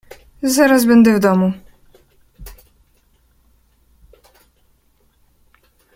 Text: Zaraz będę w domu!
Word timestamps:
Zaraz 0.43 0.85
będę 0.85 1.13
w 1.15 1.19
domu! 1.19 1.53